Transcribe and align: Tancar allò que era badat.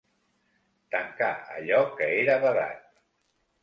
Tancar 0.95 1.29
allò 1.59 1.85
que 2.01 2.11
era 2.25 2.43
badat. 2.49 3.03